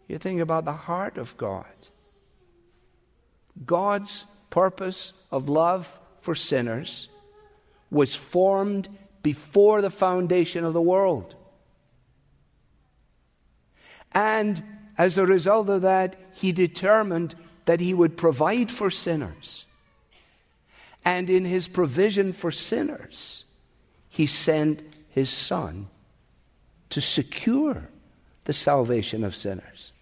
you 0.08 0.18
think 0.18 0.40
about 0.40 0.64
the 0.64 0.72
heart 0.72 1.18
of 1.18 1.36
God. 1.36 1.66
God's 3.64 4.26
purpose 4.50 5.12
of 5.30 5.48
love 5.48 5.98
for 6.20 6.34
sinners 6.34 7.08
was 7.90 8.14
formed 8.14 8.88
before 9.22 9.80
the 9.80 9.90
foundation 9.90 10.64
of 10.64 10.72
the 10.72 10.82
world. 10.82 11.34
And 14.12 14.62
as 14.98 15.18
a 15.18 15.26
result 15.26 15.68
of 15.68 15.82
that, 15.82 16.16
he 16.32 16.52
determined 16.52 17.34
that 17.64 17.80
he 17.80 17.92
would 17.92 18.16
provide 18.16 18.70
for 18.70 18.90
sinners. 18.90 19.66
And 21.04 21.28
in 21.28 21.44
his 21.44 21.68
provision 21.68 22.32
for 22.32 22.50
sinners, 22.50 23.44
he 24.08 24.26
sent 24.26 24.82
his 25.10 25.30
son 25.30 25.88
to 26.90 27.00
secure 27.00 27.88
the 28.44 28.52
salvation 28.52 29.22
of 29.22 29.36
sinners. 29.36 29.92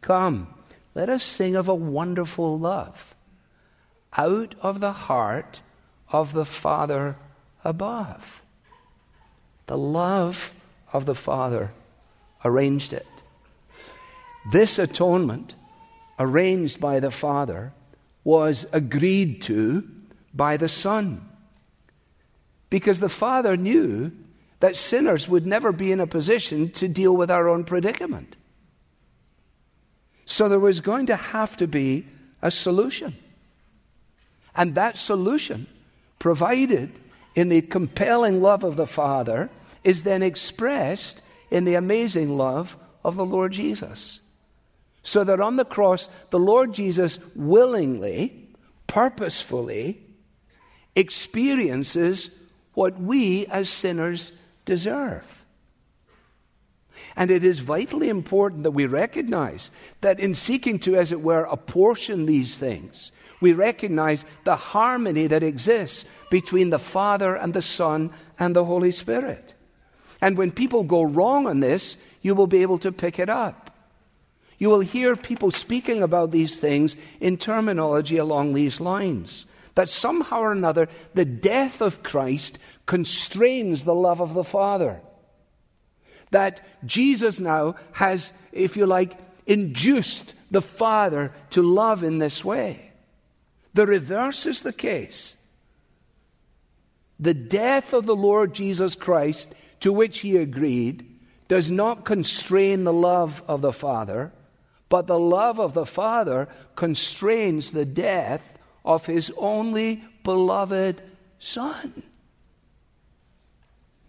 Come, 0.00 0.48
let 0.94 1.08
us 1.08 1.24
sing 1.24 1.56
of 1.56 1.68
a 1.68 1.74
wonderful 1.74 2.58
love 2.58 3.14
out 4.16 4.54
of 4.60 4.80
the 4.80 4.92
heart 4.92 5.60
of 6.10 6.32
the 6.32 6.44
Father 6.44 7.16
above. 7.64 8.42
The 9.66 9.78
love 9.78 10.54
of 10.92 11.04
the 11.04 11.14
Father 11.14 11.72
arranged 12.44 12.92
it. 12.92 13.06
This 14.50 14.78
atonement, 14.78 15.54
arranged 16.18 16.80
by 16.80 17.00
the 17.00 17.10
Father, 17.10 17.72
was 18.24 18.66
agreed 18.72 19.42
to 19.42 19.86
by 20.32 20.56
the 20.56 20.68
Son. 20.68 21.28
Because 22.70 23.00
the 23.00 23.08
Father 23.08 23.56
knew 23.56 24.12
that 24.60 24.76
sinners 24.76 25.28
would 25.28 25.46
never 25.46 25.72
be 25.72 25.92
in 25.92 26.00
a 26.00 26.06
position 26.06 26.70
to 26.72 26.88
deal 26.88 27.16
with 27.16 27.30
our 27.30 27.48
own 27.48 27.64
predicament. 27.64 28.36
So 30.30 30.46
there 30.50 30.60
was 30.60 30.82
going 30.82 31.06
to 31.06 31.16
have 31.16 31.56
to 31.56 31.66
be 31.66 32.06
a 32.42 32.50
solution. 32.50 33.16
And 34.54 34.74
that 34.74 34.98
solution, 34.98 35.66
provided 36.18 36.92
in 37.34 37.48
the 37.48 37.62
compelling 37.62 38.42
love 38.42 38.62
of 38.62 38.76
the 38.76 38.86
Father, 38.86 39.48
is 39.84 40.02
then 40.02 40.22
expressed 40.22 41.22
in 41.50 41.64
the 41.64 41.76
amazing 41.76 42.36
love 42.36 42.76
of 43.02 43.16
the 43.16 43.24
Lord 43.24 43.52
Jesus. 43.52 44.20
So 45.02 45.24
that 45.24 45.40
on 45.40 45.56
the 45.56 45.64
cross, 45.64 46.10
the 46.28 46.38
Lord 46.38 46.74
Jesus 46.74 47.18
willingly, 47.34 48.50
purposefully 48.86 49.98
experiences 50.94 52.28
what 52.74 53.00
we 53.00 53.46
as 53.46 53.70
sinners 53.70 54.32
deserve. 54.66 55.37
And 57.16 57.30
it 57.30 57.44
is 57.44 57.58
vitally 57.60 58.08
important 58.08 58.62
that 58.62 58.72
we 58.72 58.86
recognize 58.86 59.70
that 60.00 60.20
in 60.20 60.34
seeking 60.34 60.78
to, 60.80 60.96
as 60.96 61.12
it 61.12 61.20
were, 61.20 61.44
apportion 61.44 62.26
these 62.26 62.56
things, 62.56 63.12
we 63.40 63.52
recognize 63.52 64.24
the 64.44 64.56
harmony 64.56 65.26
that 65.26 65.42
exists 65.42 66.04
between 66.30 66.70
the 66.70 66.78
Father 66.78 67.34
and 67.34 67.54
the 67.54 67.62
Son 67.62 68.10
and 68.38 68.54
the 68.54 68.64
Holy 68.64 68.92
Spirit. 68.92 69.54
And 70.20 70.36
when 70.36 70.50
people 70.50 70.82
go 70.82 71.02
wrong 71.02 71.46
on 71.46 71.60
this, 71.60 71.96
you 72.22 72.34
will 72.34 72.46
be 72.46 72.62
able 72.62 72.78
to 72.78 72.92
pick 72.92 73.18
it 73.18 73.28
up. 73.28 73.70
You 74.58 74.70
will 74.70 74.80
hear 74.80 75.14
people 75.14 75.52
speaking 75.52 76.02
about 76.02 76.32
these 76.32 76.58
things 76.58 76.96
in 77.20 77.36
terminology 77.36 78.16
along 78.16 78.54
these 78.54 78.80
lines. 78.80 79.46
That 79.76 79.88
somehow 79.88 80.40
or 80.40 80.52
another, 80.52 80.88
the 81.14 81.24
death 81.24 81.80
of 81.80 82.02
Christ 82.02 82.58
constrains 82.86 83.84
the 83.84 83.94
love 83.94 84.20
of 84.20 84.34
the 84.34 84.42
Father 84.42 85.00
that 86.30 86.60
Jesus 86.84 87.40
now 87.40 87.76
has, 87.92 88.32
if 88.52 88.76
you 88.76 88.86
like, 88.86 89.16
induced 89.46 90.34
the 90.50 90.62
Father 90.62 91.32
to 91.50 91.62
love 91.62 92.02
in 92.02 92.18
this 92.18 92.44
way. 92.44 92.90
The 93.74 93.86
reverse 93.86 94.46
is 94.46 94.62
the 94.62 94.72
case. 94.72 95.36
The 97.20 97.34
death 97.34 97.92
of 97.92 98.06
the 98.06 98.16
Lord 98.16 98.54
Jesus 98.54 98.94
Christ, 98.94 99.54
to 99.80 99.92
which 99.92 100.20
he 100.20 100.36
agreed, 100.36 101.06
does 101.48 101.70
not 101.70 102.04
constrain 102.04 102.84
the 102.84 102.92
love 102.92 103.42
of 103.48 103.60
the 103.60 103.72
Father, 103.72 104.32
but 104.88 105.06
the 105.06 105.18
love 105.18 105.58
of 105.58 105.74
the 105.74 105.86
Father 105.86 106.48
constrains 106.76 107.72
the 107.72 107.84
death 107.84 108.52
of 108.84 109.06
his 109.06 109.32
only 109.36 110.02
beloved 110.22 111.02
Son. 111.38 112.02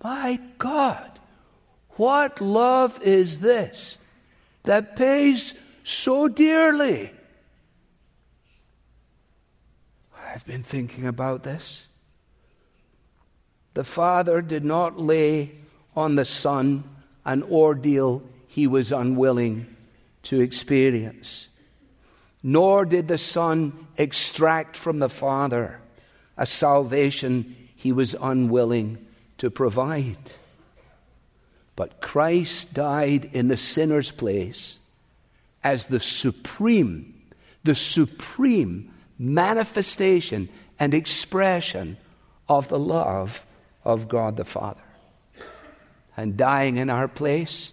My 0.04 0.40
God, 0.58 1.19
what 2.00 2.40
love 2.40 3.02
is 3.02 3.40
this 3.40 3.98
that 4.64 4.96
pays 4.96 5.54
so 5.84 6.30
dearly? 6.30 7.12
I've 10.26 10.46
been 10.46 10.64
thinking 10.64 11.06
about 11.06 11.44
this. 11.44 11.84
The 13.74 13.84
Father 13.84 14.42
did 14.42 14.64
not 14.64 14.98
lay 14.98 15.52
on 15.94 16.16
the 16.16 16.24
Son 16.24 16.86
an 17.26 17.44
ordeal 17.44 18.24
he 18.48 18.66
was 18.66 18.94
unwilling 18.94 19.68
to 20.24 20.40
experience, 20.40 21.50
nor 22.42 22.86
did 22.86 23.10
the 23.10 23.18
Son 23.18 23.88
extract 23.98 24.78
from 24.78 25.00
the 25.00 25.10
Father 25.10 25.82
a 26.38 26.46
salvation 26.46 27.58
he 27.76 27.92
was 27.92 28.16
unwilling 28.22 29.06
to 29.40 29.52
provide. 29.52 30.16
But 31.80 32.02
Christ 32.02 32.74
died 32.74 33.30
in 33.32 33.48
the 33.48 33.56
sinner's 33.56 34.12
place 34.12 34.82
as 35.64 35.86
the 35.86 36.02
supreme, 36.02 37.22
the 37.64 37.74
supreme 37.74 38.92
manifestation 39.18 40.50
and 40.78 40.94
expression 40.94 41.96
of 42.50 42.68
the 42.68 42.78
love 42.78 43.46
of 43.86 44.10
God 44.10 44.36
the 44.36 44.44
Father. 44.44 44.82
And 46.18 46.36
dying 46.36 46.76
in 46.76 46.90
our 46.90 47.08
place, 47.08 47.72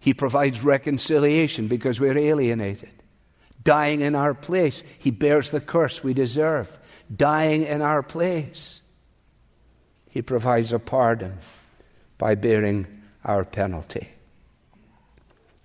He 0.00 0.12
provides 0.12 0.64
reconciliation 0.64 1.68
because 1.68 2.00
we're 2.00 2.18
alienated. 2.18 2.90
Dying 3.62 4.00
in 4.00 4.16
our 4.16 4.34
place, 4.34 4.82
He 4.98 5.12
bears 5.12 5.52
the 5.52 5.60
curse 5.60 6.02
we 6.02 6.12
deserve. 6.12 6.76
Dying 7.14 7.62
in 7.62 7.82
our 7.82 8.02
place, 8.02 8.80
He 10.10 10.22
provides 10.22 10.72
a 10.72 10.80
pardon 10.80 11.38
by 12.18 12.34
bearing 12.34 12.88
our 13.26 13.44
penalty. 13.44 14.08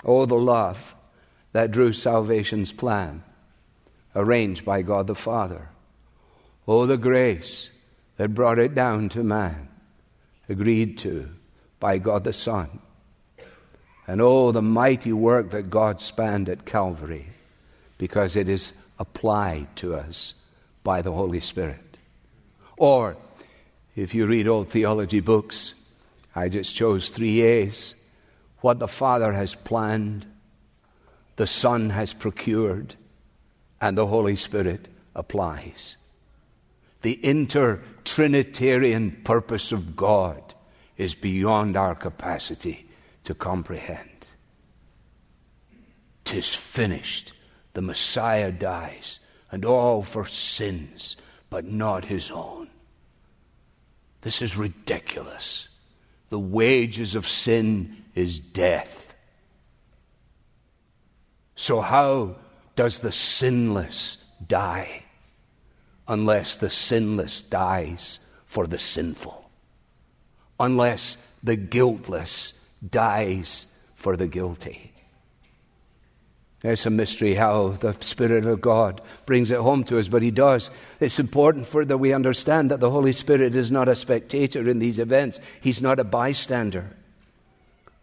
Oh, 0.04 0.26
the 0.26 0.36
love 0.36 0.96
that 1.54 1.72
drew 1.72 1.94
salvation's 1.94 2.74
plan, 2.74 3.24
arranged 4.16 4.66
by 4.66 4.82
God 4.82 5.08
the 5.08 5.16
Father. 5.16 5.70
Oh, 6.68 6.86
the 6.86 6.98
grace 6.98 7.70
that 8.18 8.34
brought 8.34 8.60
it 8.60 8.74
down 8.74 9.10
to 9.10 9.24
man, 9.24 9.70
agreed 10.50 10.98
to 11.00 11.30
by 11.80 12.00
God 12.00 12.24
the 12.24 12.34
Son. 12.34 12.80
And 14.08 14.22
oh, 14.22 14.52
the 14.52 14.62
mighty 14.62 15.14
work 15.14 15.52
that 15.52 15.70
God 15.70 16.02
spanned 16.02 16.50
at 16.50 16.66
Calvary, 16.66 17.28
because 18.00 18.36
it 18.36 18.50
is 18.50 18.74
applied 18.98 19.76
to 19.78 19.94
us 19.94 20.34
by 20.84 21.04
the 21.04 21.12
Holy 21.12 21.40
Spirit. 21.40 21.98
Or, 22.78 23.16
if 23.96 24.16
you 24.16 24.26
read 24.26 24.48
old 24.48 24.70
theology 24.70 25.20
books, 25.20 25.76
I 26.36 26.50
just 26.50 26.76
chose 26.76 27.10
three 27.10 27.42
A's. 27.42 27.96
What 28.60 28.80
the 28.80 28.88
Father 28.88 29.34
has 29.34 29.56
planned, 29.56 30.26
the 31.36 31.48
Son 31.48 31.90
has 31.90 32.14
procured, 32.14 32.96
and 33.80 33.98
the 33.98 34.08
Holy 34.08 34.36
Spirit 34.36 34.88
applies 35.16 35.98
the 37.02 37.20
inter-Trinitarian 37.26 39.22
purpose 39.24 39.72
of 39.72 39.96
God 39.96 40.54
is 40.98 41.16
beyond 41.16 41.76
our 41.76 41.96
capacity 41.96 42.88
to 43.24 43.34
comprehend. 43.34 44.28
Tis 46.26 46.54
finished. 46.54 47.34
The 47.74 47.82
Messiah 47.82 48.52
dies, 48.52 49.20
and 49.50 49.64
all 49.64 50.04
for 50.04 50.26
sins, 50.26 51.16
but 51.50 51.66
not 51.66 52.06
his 52.06 52.30
own. 52.30 52.70
This 54.22 54.42
is 54.42 54.58
ridiculous. 54.58 55.70
The 56.32 56.40
wages 56.40 57.14
of 57.14 57.28
sin 57.28 58.04
is 58.16 58.40
death. 58.40 59.14
So, 61.56 61.80
how 61.80 62.38
does 62.76 63.00
the 63.00 63.12
sinless 63.12 64.18
die? 64.46 65.04
unless 66.12 66.58
the 66.58 66.70
sinless 66.70 67.42
dies 67.42 68.20
for 68.46 68.68
the 68.68 68.78
sinful, 68.78 69.50
unless 70.60 71.18
the 71.42 71.56
guiltless 71.56 72.52
dies 72.88 73.66
for 73.96 74.18
the 74.18 74.28
guilty. 74.28 74.91
It's 76.64 76.86
a 76.86 76.92
mystery 76.92 77.34
how 77.34 77.70
the 77.70 77.96
Spirit 78.02 78.46
of 78.46 78.62
God 78.62 79.02
brings 79.26 79.50
it 79.50 79.60
home 79.60 79.84
to 79.86 79.98
us, 79.98 80.08
but 80.08 80.22
He 80.22 80.30
does. 80.30 80.70
It's 81.00 81.20
important 81.20 81.66
for 81.66 81.84
that 81.84 81.98
we 81.98 82.14
understand 82.14 82.70
that 82.70 82.80
the 82.80 82.92
Holy 82.92 83.14
Spirit 83.14 83.56
is 83.56 83.72
not 83.72 83.90
a 83.90 83.96
spectator 83.96 84.70
in 84.70 84.78
these 84.78 85.00
events. 85.00 85.40
He's 85.60 85.82
not 85.82 86.00
a 86.00 86.04
bystander. 86.04 86.96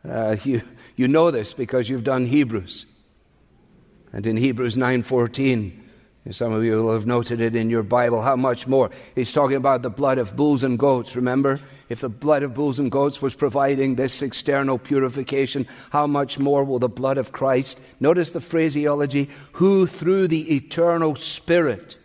Uh, 0.09 0.37
you, 0.42 0.62
you 0.97 1.07
know 1.07 1.31
this 1.31 1.55
because 1.55 1.88
you've 1.88 2.05
done 2.05 2.27
Hebrews. 2.27 2.87
And 4.12 4.27
in 4.27 4.37
Hebrews 4.37 4.77
9:14, 4.77 5.73
some 6.31 6.52
of 6.52 6.62
you 6.62 6.83
will 6.83 6.92
have 6.92 7.07
noted 7.07 7.40
it 7.40 7.57
in 7.57 7.70
your 7.70 7.83
Bible. 7.83 8.20
How 8.20 8.37
much 8.37 8.66
more? 8.66 8.90
He's 9.14 9.33
talking 9.33 9.57
about 9.57 9.83
the 9.83 9.90
blood 9.90 10.18
of 10.18 10.37
bulls 10.37 10.62
and 10.62 10.78
goats. 10.78 11.16
Remember? 11.16 11.59
If 11.88 12.00
the 12.02 12.11
blood 12.11 12.42
of 12.42 12.54
bulls 12.54 12.78
and 12.78 12.90
goats 12.90 13.22
was 13.22 13.35
providing 13.35 13.94
this 13.94 14.20
external 14.20 14.78
purification, 14.78 15.66
how 15.90 16.07
much 16.07 16.38
more 16.38 16.64
will 16.64 16.78
the 16.78 16.88
blood 16.88 17.16
of 17.16 17.33
Christ? 17.33 17.81
Notice 17.98 18.33
the 18.33 18.42
phraseology 18.42 19.31
who 19.52 19.87
through 19.87 20.28
the 20.28 20.54
eternal 20.54 21.14
Spirit 21.14 21.96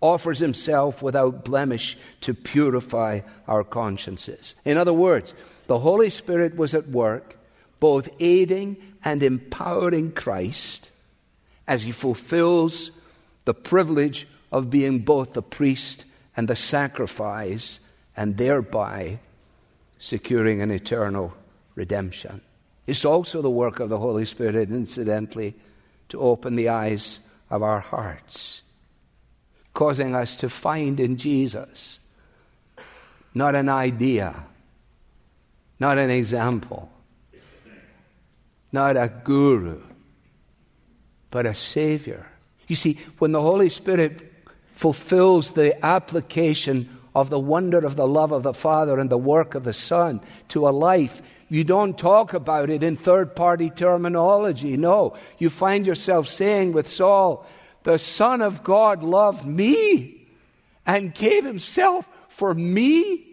offers 0.00 0.38
himself 0.38 1.02
without 1.02 1.44
blemish 1.44 1.96
to 2.22 2.34
purify 2.34 3.20
our 3.46 3.62
consciences. 3.62 4.56
In 4.64 4.78
other 4.78 4.94
words, 4.94 5.34
the 5.66 5.78
Holy 5.78 6.10
Spirit 6.10 6.56
was 6.56 6.74
at 6.74 6.88
work, 6.88 7.36
both 7.78 8.08
aiding 8.18 8.76
and 9.04 9.22
empowering 9.22 10.10
Christ 10.12 10.90
as 11.68 11.82
he 11.82 11.92
fulfills 11.92 12.90
the 13.44 13.54
privilege 13.54 14.28
of 14.52 14.70
being 14.70 15.00
both 15.00 15.32
the 15.32 15.42
priest 15.42 16.04
and 16.36 16.48
the 16.48 16.56
sacrifice, 16.56 17.80
and 18.16 18.36
thereby 18.36 19.18
securing 19.98 20.62
an 20.62 20.70
eternal 20.70 21.34
redemption. 21.74 22.40
It's 22.86 23.04
also 23.04 23.42
the 23.42 23.50
work 23.50 23.80
of 23.80 23.88
the 23.88 23.98
Holy 23.98 24.24
Spirit, 24.24 24.70
incidentally, 24.70 25.54
to 26.08 26.20
open 26.20 26.56
the 26.56 26.68
eyes 26.68 27.20
of 27.50 27.62
our 27.62 27.80
hearts, 27.80 28.62
causing 29.74 30.14
us 30.14 30.36
to 30.36 30.48
find 30.48 30.98
in 30.98 31.16
Jesus 31.16 31.98
not 33.34 33.54
an 33.54 33.68
idea, 33.68 34.44
not 35.78 35.98
an 35.98 36.10
example, 36.10 36.90
not 38.72 38.96
a 38.96 39.12
guru, 39.24 39.80
but 41.30 41.46
a 41.46 41.54
Savior 41.54 42.29
you 42.70 42.76
see, 42.76 42.98
when 43.18 43.32
the 43.32 43.42
Holy 43.42 43.68
Spirit 43.68 44.32
fulfills 44.74 45.50
the 45.50 45.84
application 45.84 46.88
of 47.16 47.28
the 47.28 47.38
wonder 47.38 47.84
of 47.84 47.96
the 47.96 48.06
love 48.06 48.30
of 48.30 48.44
the 48.44 48.54
Father 48.54 49.00
and 49.00 49.10
the 49.10 49.18
work 49.18 49.56
of 49.56 49.64
the 49.64 49.72
Son 49.72 50.20
to 50.50 50.68
a 50.68 50.70
life, 50.70 51.20
you 51.48 51.64
don't 51.64 51.98
talk 51.98 52.32
about 52.32 52.70
it 52.70 52.84
in 52.84 52.96
third 52.96 53.34
party 53.34 53.70
terminology. 53.70 54.76
No, 54.76 55.16
you 55.36 55.50
find 55.50 55.84
yourself 55.84 56.28
saying 56.28 56.72
with 56.72 56.88
Saul, 56.88 57.44
The 57.82 57.98
Son 57.98 58.40
of 58.40 58.62
God 58.62 59.02
loved 59.02 59.44
me 59.44 60.28
and 60.86 61.12
gave 61.12 61.44
himself 61.44 62.08
for 62.28 62.54
me. 62.54 63.26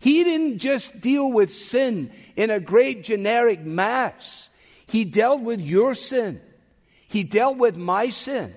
He 0.00 0.24
didn't 0.24 0.58
just 0.58 1.00
deal 1.00 1.30
with 1.30 1.52
sin 1.52 2.10
in 2.34 2.50
a 2.50 2.58
great 2.58 3.04
generic 3.04 3.60
mass, 3.60 4.48
he 4.88 5.04
dealt 5.04 5.40
with 5.40 5.60
your 5.60 5.94
sin. 5.94 6.40
He 7.10 7.24
dealt 7.24 7.56
with 7.56 7.76
my 7.76 8.10
sin. 8.10 8.54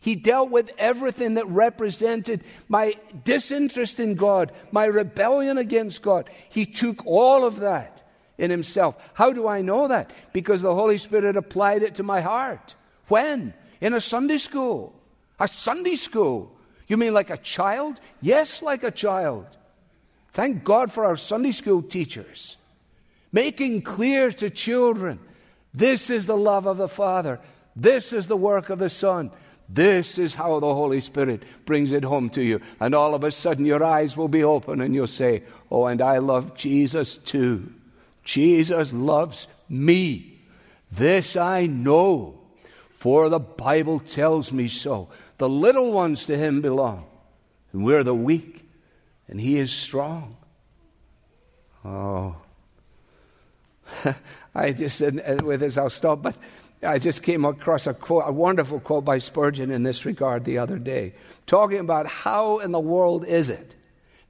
He 0.00 0.16
dealt 0.16 0.50
with 0.50 0.72
everything 0.78 1.34
that 1.34 1.46
represented 1.46 2.42
my 2.68 2.96
disinterest 3.24 4.00
in 4.00 4.16
God, 4.16 4.50
my 4.72 4.86
rebellion 4.86 5.58
against 5.58 6.02
God. 6.02 6.28
He 6.48 6.66
took 6.66 7.06
all 7.06 7.44
of 7.44 7.60
that 7.60 8.02
in 8.36 8.50
himself. 8.50 8.96
How 9.14 9.32
do 9.32 9.46
I 9.46 9.62
know 9.62 9.86
that? 9.86 10.10
Because 10.32 10.60
the 10.60 10.74
Holy 10.74 10.98
Spirit 10.98 11.36
applied 11.36 11.84
it 11.84 11.94
to 11.96 12.02
my 12.02 12.20
heart. 12.20 12.74
When? 13.06 13.54
In 13.80 13.94
a 13.94 14.00
Sunday 14.00 14.38
school. 14.38 14.92
A 15.38 15.46
Sunday 15.46 15.94
school. 15.94 16.50
You 16.88 16.96
mean 16.96 17.14
like 17.14 17.30
a 17.30 17.36
child? 17.36 18.00
Yes, 18.20 18.60
like 18.60 18.82
a 18.82 18.90
child. 18.90 19.46
Thank 20.32 20.64
God 20.64 20.90
for 20.90 21.04
our 21.04 21.16
Sunday 21.16 21.52
school 21.52 21.82
teachers. 21.82 22.56
Making 23.30 23.82
clear 23.82 24.32
to 24.32 24.50
children 24.50 25.20
this 25.74 26.10
is 26.10 26.26
the 26.26 26.36
love 26.36 26.66
of 26.66 26.76
the 26.76 26.88
Father. 26.88 27.38
This 27.78 28.12
is 28.12 28.26
the 28.26 28.36
work 28.36 28.70
of 28.70 28.80
the 28.80 28.90
Son. 28.90 29.30
This 29.68 30.18
is 30.18 30.34
how 30.34 30.58
the 30.58 30.74
Holy 30.74 31.00
Spirit 31.00 31.44
brings 31.64 31.92
it 31.92 32.02
home 32.02 32.28
to 32.30 32.42
you. 32.42 32.60
And 32.80 32.92
all 32.92 33.14
of 33.14 33.22
a 33.22 33.30
sudden, 33.30 33.64
your 33.64 33.84
eyes 33.84 34.16
will 34.16 34.28
be 34.28 34.42
open 34.42 34.80
and 34.80 34.94
you'll 34.94 35.06
say, 35.06 35.44
Oh, 35.70 35.86
and 35.86 36.02
I 36.02 36.18
love 36.18 36.56
Jesus 36.56 37.18
too. 37.18 37.72
Jesus 38.24 38.92
loves 38.92 39.46
me. 39.68 40.40
This 40.90 41.36
I 41.36 41.66
know, 41.66 42.40
for 42.90 43.28
the 43.28 43.38
Bible 43.38 44.00
tells 44.00 44.52
me 44.52 44.66
so. 44.66 45.08
The 45.36 45.48
little 45.48 45.92
ones 45.92 46.26
to 46.26 46.36
Him 46.36 46.60
belong, 46.60 47.06
and 47.72 47.84
we're 47.84 48.02
the 48.02 48.14
weak, 48.14 48.68
and 49.28 49.40
He 49.40 49.56
is 49.56 49.70
strong. 49.70 50.36
Oh. 51.84 52.36
I 54.54 54.72
just, 54.72 54.98
said 54.98 55.22
uh, 55.24 55.44
with 55.44 55.60
this, 55.60 55.78
I'll 55.78 55.90
stop, 55.90 56.22
but 56.22 56.36
I 56.82 56.98
just 56.98 57.22
came 57.22 57.44
across 57.44 57.86
a, 57.86 57.94
quote, 57.94 58.24
a 58.26 58.32
wonderful 58.32 58.80
quote 58.80 59.04
by 59.04 59.18
Spurgeon 59.18 59.70
in 59.70 59.82
this 59.82 60.04
regard 60.04 60.44
the 60.44 60.58
other 60.58 60.78
day, 60.78 61.14
talking 61.46 61.78
about 61.78 62.06
how 62.06 62.58
in 62.58 62.70
the 62.70 62.80
world 62.80 63.24
is 63.24 63.50
it 63.50 63.74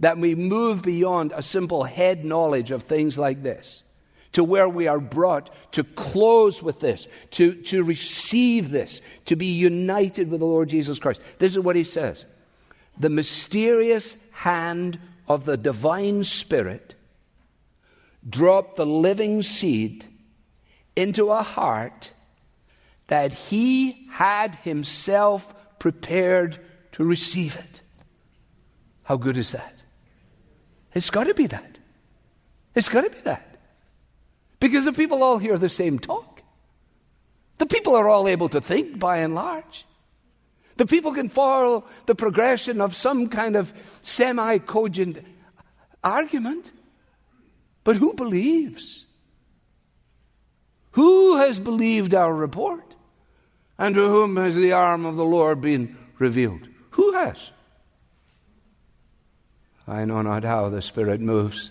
that 0.00 0.18
we 0.18 0.34
move 0.34 0.82
beyond 0.82 1.32
a 1.34 1.42
simple 1.42 1.84
head 1.84 2.24
knowledge 2.24 2.70
of 2.70 2.84
things 2.84 3.18
like 3.18 3.42
this 3.42 3.82
to 4.32 4.44
where 4.44 4.68
we 4.68 4.86
are 4.86 5.00
brought 5.00 5.50
to 5.72 5.82
close 5.82 6.62
with 6.62 6.80
this, 6.80 7.08
to, 7.30 7.54
to 7.62 7.82
receive 7.82 8.70
this, 8.70 9.00
to 9.24 9.36
be 9.36 9.46
united 9.46 10.30
with 10.30 10.40
the 10.40 10.46
Lord 10.46 10.68
Jesus 10.68 10.98
Christ. 10.98 11.20
This 11.38 11.52
is 11.52 11.60
what 11.60 11.76
he 11.76 11.84
says 11.84 12.24
The 12.98 13.10
mysterious 13.10 14.16
hand 14.30 14.98
of 15.26 15.44
the 15.44 15.56
divine 15.56 16.24
Spirit 16.24 16.94
dropped 18.28 18.76
the 18.76 18.86
living 18.86 19.42
seed 19.42 20.04
into 20.94 21.30
a 21.30 21.42
heart 21.42 22.12
that 23.08 23.34
he 23.34 24.06
had 24.10 24.54
himself 24.56 25.54
prepared 25.78 26.58
to 26.92 27.04
receive 27.04 27.56
it. 27.56 27.80
How 29.02 29.16
good 29.16 29.36
is 29.36 29.52
that? 29.52 29.74
It's 30.94 31.10
got 31.10 31.24
to 31.24 31.34
be 31.34 31.46
that. 31.46 31.78
It's 32.74 32.88
got 32.88 33.02
to 33.02 33.10
be 33.10 33.20
that. 33.20 33.58
Because 34.60 34.84
the 34.84 34.92
people 34.92 35.22
all 35.22 35.38
hear 35.38 35.58
the 35.58 35.68
same 35.68 35.98
talk. 35.98 36.42
The 37.58 37.66
people 37.66 37.96
are 37.96 38.08
all 38.08 38.28
able 38.28 38.48
to 38.50 38.60
think 38.60 38.98
by 38.98 39.18
and 39.18 39.34
large. 39.34 39.84
The 40.76 40.86
people 40.86 41.12
can 41.12 41.28
follow 41.28 41.84
the 42.06 42.14
progression 42.14 42.80
of 42.80 42.94
some 42.94 43.28
kind 43.28 43.56
of 43.56 43.72
semi 44.00 44.58
cogent 44.58 45.24
argument. 46.04 46.72
But 47.82 47.96
who 47.96 48.14
believes? 48.14 49.06
Who 50.92 51.36
has 51.38 51.58
believed 51.58 52.14
our 52.14 52.34
report? 52.34 52.87
And 53.78 53.94
to 53.94 54.08
whom 54.08 54.36
has 54.36 54.56
the 54.56 54.72
arm 54.72 55.06
of 55.06 55.16
the 55.16 55.24
Lord 55.24 55.60
been 55.60 55.96
revealed? 56.18 56.66
Who 56.90 57.12
has? 57.12 57.50
I 59.86 60.04
know 60.04 60.20
not 60.22 60.44
how 60.44 60.68
the 60.68 60.82
Spirit 60.82 61.20
moves, 61.20 61.70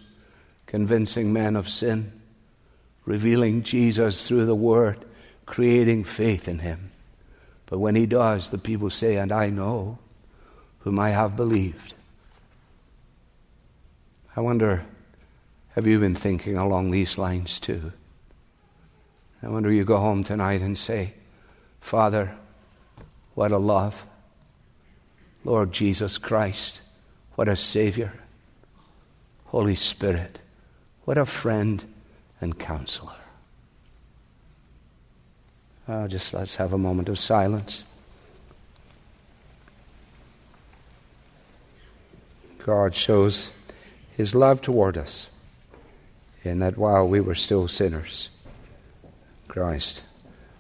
convincing 0.66 1.34
men 1.34 1.56
of 1.56 1.70
sin, 1.70 2.14
revealing 3.06 3.64
Jesus 3.64 4.28
through 4.28 4.46
the 4.46 4.56
Word, 4.56 5.06
creating 5.46 6.06
faith 6.06 6.48
in 6.48 6.60
Him. 6.60 6.92
But 7.68 7.80
when 7.80 7.96
He 7.96 8.06
does, 8.06 8.50
the 8.50 8.58
people 8.58 8.90
say, 8.90 9.18
And 9.18 9.32
I 9.32 9.50
know 9.50 10.00
whom 10.80 11.00
I 11.00 11.10
have 11.10 11.36
believed. 11.36 11.94
I 14.36 14.42
wonder, 14.42 14.86
have 15.76 15.86
you 15.86 16.00
been 16.00 16.16
thinking 16.16 16.58
along 16.58 16.92
these 16.92 17.18
lines 17.18 17.60
too? 17.60 17.92
I 19.44 19.50
wonder 19.50 19.72
you 19.72 19.84
go 19.84 19.98
home 19.98 20.24
tonight 20.24 20.62
and 20.62 20.78
say, 20.78 21.14
Father, 21.80 22.36
what 23.36 23.52
a 23.52 23.58
love. 23.58 24.06
Lord 25.44 25.72
Jesus 25.72 26.18
Christ, 26.18 26.82
what 27.36 27.48
a 27.48 27.56
Savior. 27.56 28.14
Holy 29.46 29.76
Spirit, 29.76 30.40
what 31.06 31.18
a 31.18 31.26
friend 31.26 31.84
and 32.42 32.60
counselor. 32.60 33.16
Oh, 35.88 36.08
just 36.08 36.34
let's 36.34 36.58
have 36.58 36.74
a 36.74 36.78
moment 36.78 37.08
of 37.08 37.18
silence. 37.18 37.86
God 42.66 42.94
shows 42.94 43.50
his 44.18 44.36
love 44.36 44.62
toward 44.62 44.98
us 44.98 45.30
in 46.44 46.60
that 46.60 46.78
while 46.78 47.08
we 47.08 47.22
were 47.22 47.36
still 47.36 47.70
sinners, 47.70 48.30
Christ 49.48 50.04